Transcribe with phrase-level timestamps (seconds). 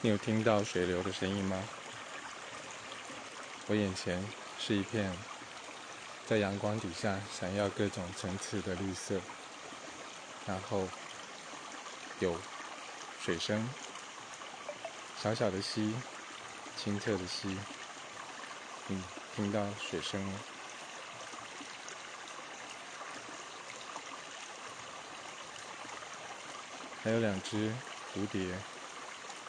[0.00, 1.60] 你有听到水流的声音吗？
[3.66, 4.24] 我眼前
[4.56, 5.12] 是一片
[6.24, 9.20] 在阳光底下闪耀各种层次的绿色，
[10.46, 10.86] 然后
[12.20, 12.40] 有
[13.20, 13.68] 水声，
[15.20, 15.92] 小小的溪，
[16.76, 17.58] 清澈的溪，
[18.86, 19.02] 你
[19.34, 20.40] 听到水声了？
[27.02, 27.74] 还有两只
[28.14, 28.54] 蝴蝶。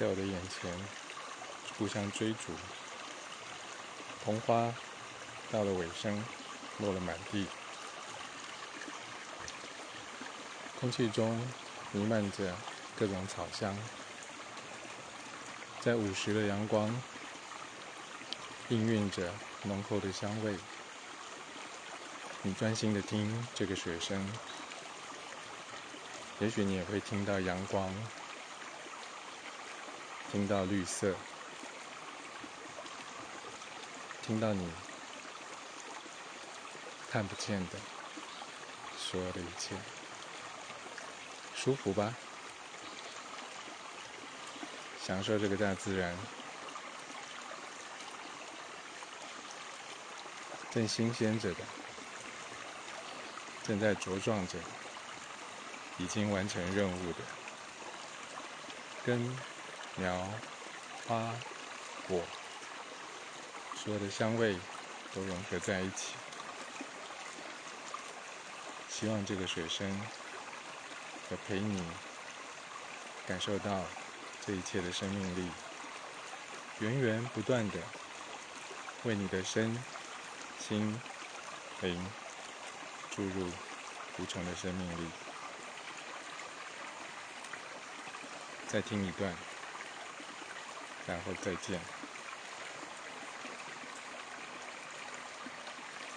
[0.00, 0.72] 在我的眼前
[1.76, 2.54] 互相追逐，
[4.24, 4.72] 红花
[5.52, 6.24] 到了尾声，
[6.78, 7.46] 落了满地，
[10.80, 11.38] 空气中
[11.92, 12.56] 弥漫着
[12.96, 13.76] 各种草香，
[15.82, 16.88] 在午时的阳光
[18.70, 20.56] 氤氲着浓厚的香味。
[22.40, 24.26] 你专心的听这个水声，
[26.38, 27.94] 也许你也会听到阳光。
[30.32, 31.12] 听到绿色，
[34.22, 34.70] 听到你
[37.10, 37.76] 看不见的
[38.96, 39.74] 所有的一切，
[41.56, 42.14] 舒服吧？
[45.04, 46.16] 享受这个大自然，
[50.70, 51.64] 正新鲜着的，
[53.64, 54.58] 正在茁壮着，
[55.98, 57.18] 已经完成任务的，
[59.04, 59.59] 跟。
[59.96, 60.28] 苗、
[61.06, 61.34] 花、
[62.08, 62.22] 果，
[63.76, 64.56] 所有的香味
[65.14, 66.14] 都融合在一起。
[68.88, 70.00] 希望这个水声
[71.28, 71.82] 可陪你
[73.26, 73.84] 感受到
[74.44, 75.50] 这一切的生命力，
[76.80, 77.78] 源源不断的
[79.04, 79.76] 为你的身
[80.58, 81.00] 心
[81.80, 82.06] 灵
[83.10, 83.50] 注入
[84.18, 85.10] 无穷的生命力。
[88.68, 89.49] 再听一段。
[91.12, 91.88] 然后再见。